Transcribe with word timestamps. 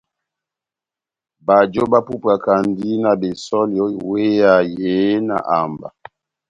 Bajo 1.47 1.83
bapupwakandi 1.91 2.89
na 3.03 3.11
besὸli 3.21 3.75
ó 3.85 3.87
iweya 3.97 4.53
yehé 4.75 5.09
na 5.27 5.37
amba. 5.61 5.87